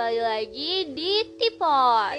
[0.00, 2.16] kembali lagi di Tipot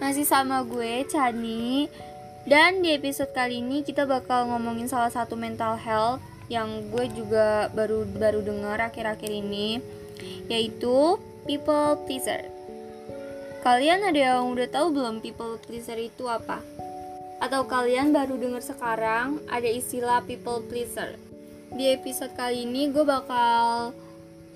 [0.00, 1.84] Masih sama gue, Chani.
[2.48, 7.68] Dan di episode kali ini kita bakal ngomongin salah satu mental health Yang gue juga
[7.76, 9.84] baru baru dengar akhir-akhir ini
[10.48, 12.48] Yaitu people pleaser.
[13.60, 16.64] Kalian ada yang udah tahu belum people pleaser itu apa?
[17.44, 21.20] Atau kalian baru dengar sekarang ada istilah people pleaser?
[21.68, 23.92] Di episode kali ini gue bakal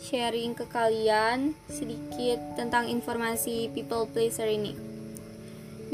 [0.03, 4.75] sharing ke kalian sedikit tentang informasi people pleaser ini.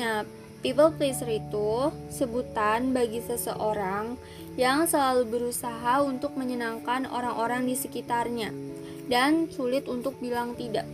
[0.01, 0.25] Nah,
[0.65, 4.17] people pleaser itu sebutan bagi seseorang
[4.57, 8.51] yang selalu berusaha untuk menyenangkan orang-orang di sekitarnya
[9.13, 10.89] dan sulit untuk bilang tidak.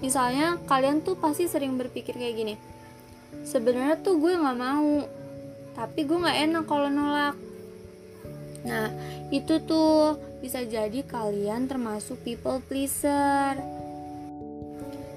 [0.00, 2.54] Misalnya, kalian tuh pasti sering berpikir kayak gini.
[3.46, 5.06] Sebenarnya tuh gue nggak mau,
[5.78, 7.38] tapi gue nggak enak kalau nolak
[8.62, 8.90] Nah,
[9.34, 13.58] itu tuh bisa jadi kalian termasuk people pleaser.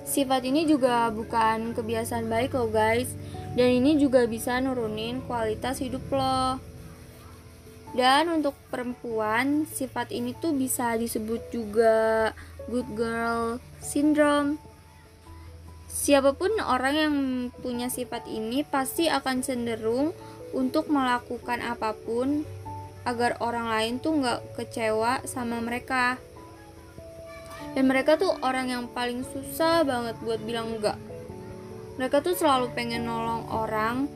[0.05, 3.09] Sifat ini juga bukan kebiasaan baik loh guys.
[3.55, 6.59] Dan ini juga bisa nurunin kualitas hidup lo.
[7.95, 12.35] Dan untuk perempuan sifat ini tuh bisa disebut juga
[12.67, 14.59] good girl syndrome.
[15.87, 17.15] Siapa pun orang yang
[17.63, 20.11] punya sifat ini pasti akan cenderung
[20.51, 22.43] untuk melakukan apa pun
[23.05, 26.17] agar orang lain tuh nggak kecewa sama mereka.
[27.77, 30.97] Dan mereka tuh orang yang paling susah banget buat bilang enggak
[31.95, 34.11] mereka tuh selalu pengen nolong orang.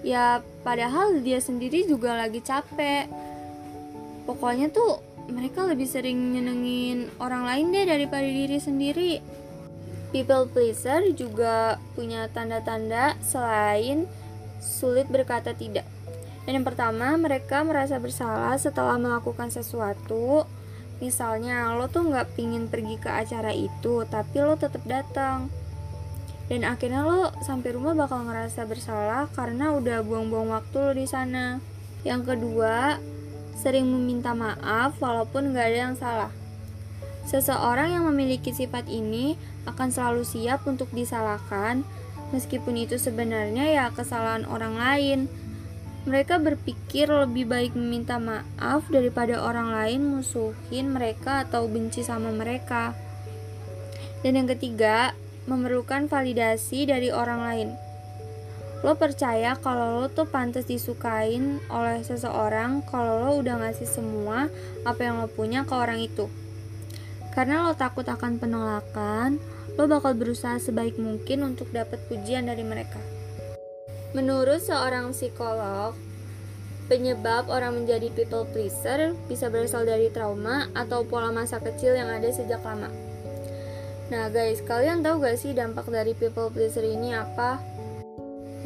[0.00, 3.08] Ya padahal dia sendiri juga lagi capek.
[4.24, 9.12] Pokoknya tuh mereka lebih sering nyenengin orang lain deh daripada diri sendiri.
[10.10, 14.10] People pleaser juga punya tanda-tanda selain
[14.58, 15.86] sulit berkata tidak
[16.48, 20.48] dan yang pertama, mereka merasa bersalah setelah melakukan sesuatu.
[21.00, 25.52] Misalnya, lo tuh nggak pingin pergi ke acara itu, tapi lo tetap datang.
[26.48, 31.62] Dan akhirnya lo sampai rumah bakal ngerasa bersalah karena udah buang-buang waktu lo di sana.
[32.02, 32.98] Yang kedua,
[33.60, 36.32] sering meminta maaf walaupun nggak ada yang salah.
[37.28, 39.36] Seseorang yang memiliki sifat ini
[39.68, 41.86] akan selalu siap untuk disalahkan,
[42.32, 45.18] meskipun itu sebenarnya ya kesalahan orang lain
[46.08, 52.96] mereka berpikir lebih baik meminta maaf daripada orang lain musuhin mereka atau benci sama mereka.
[54.24, 55.12] Dan yang ketiga,
[55.44, 57.68] memerlukan validasi dari orang lain.
[58.80, 64.48] Lo percaya kalau lo tuh pantas disukain oleh seseorang kalau lo udah ngasih semua
[64.88, 66.32] apa yang lo punya ke orang itu.
[67.36, 69.36] Karena lo takut akan penolakan,
[69.76, 73.19] lo bakal berusaha sebaik mungkin untuk dapat pujian dari mereka.
[74.10, 75.94] Menurut seorang psikolog,
[76.90, 82.26] penyebab orang menjadi people pleaser bisa berasal dari trauma atau pola masa kecil yang ada
[82.34, 82.90] sejak lama.
[84.10, 87.62] Nah guys, kalian tahu gak sih dampak dari people pleaser ini apa?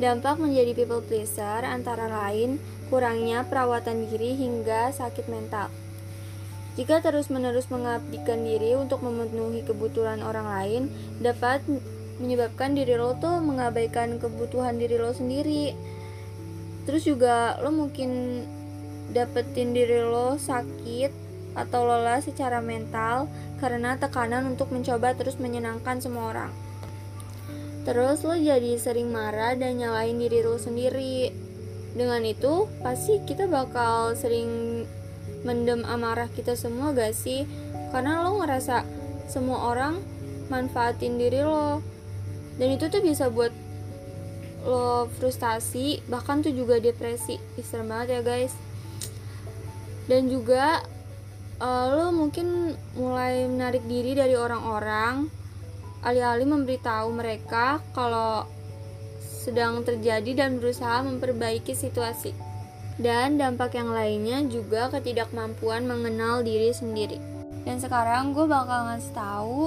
[0.00, 2.56] Dampak menjadi people pleaser antara lain
[2.88, 5.68] kurangnya perawatan diri hingga sakit mental.
[6.74, 10.82] Jika terus-menerus mengabdikan diri untuk memenuhi kebutuhan orang lain,
[11.22, 11.62] dapat
[12.18, 15.74] menyebabkan diri lo tuh mengabaikan kebutuhan diri lo sendiri.
[16.84, 18.42] Terus juga lo mungkin
[19.10, 23.30] dapetin diri lo sakit atau lelah secara mental
[23.62, 26.52] karena tekanan untuk mencoba terus menyenangkan semua orang.
[27.84, 31.30] Terus lo jadi sering marah dan nyalain diri lo sendiri.
[31.94, 34.82] Dengan itu pasti kita bakal sering
[35.46, 37.46] mendem amarah kita semua gak sih?
[37.94, 38.82] Karena lo ngerasa
[39.30, 40.02] semua orang
[40.50, 41.93] manfaatin diri lo
[42.54, 43.50] dan itu tuh bisa buat
[44.64, 47.36] lo frustasi bahkan tuh juga depresi.
[47.60, 48.54] Serem banget ya guys.
[50.08, 50.80] Dan juga
[51.60, 55.28] uh, lo mungkin mulai menarik diri dari orang-orang
[56.04, 58.44] alih-alih memberitahu mereka kalau
[59.20, 62.32] sedang terjadi dan berusaha memperbaiki situasi.
[62.94, 67.18] Dan dampak yang lainnya juga ketidakmampuan mengenal diri sendiri.
[67.64, 69.60] Dan sekarang gue bakal ngasih tahu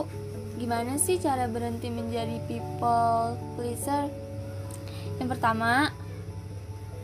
[0.58, 4.10] gimana sih cara berhenti menjadi people pleaser?
[5.22, 5.94] Yang pertama,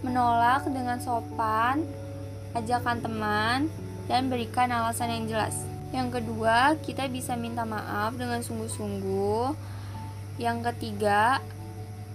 [0.01, 1.85] menolak dengan sopan,
[2.57, 3.59] ajakan teman,
[4.09, 5.55] dan berikan alasan yang jelas.
[5.93, 9.53] Yang kedua, kita bisa minta maaf dengan sungguh-sungguh.
[10.41, 11.37] Yang ketiga,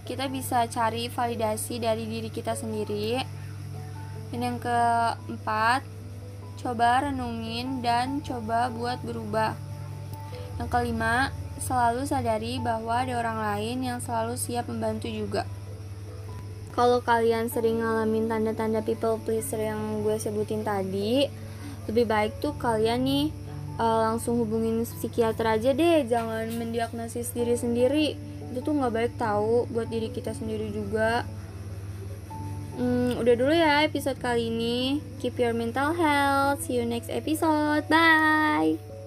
[0.03, 3.23] kita bisa cari validasi dari diri kita sendiri.
[4.35, 5.87] Dan yang keempat,
[6.59, 9.68] coba renungin dan coba buat berubah.
[10.59, 11.31] Yang kelima,
[11.63, 15.43] selalu sadari bahwa ada orang lain yang selalu siap membantu juga.
[16.79, 21.27] Kalau kalian sering ngalamin tanda-tanda people pleaser yang gue sebutin tadi,
[21.91, 23.27] lebih baik tuh kalian nih
[23.83, 26.07] uh, langsung hubungin psikiater aja deh.
[26.07, 28.15] Jangan mendiagnosis diri sendiri.
[28.55, 31.27] Itu tuh nggak baik tahu buat diri kita sendiri juga.
[32.79, 35.03] Hmm, udah dulu ya episode kali ini.
[35.19, 36.63] Keep your mental health.
[36.63, 37.91] See you next episode.
[37.91, 38.98] Bye